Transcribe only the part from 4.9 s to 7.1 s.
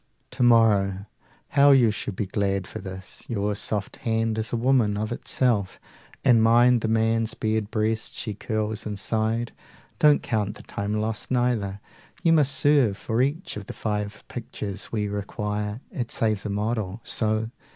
of itself, And mine the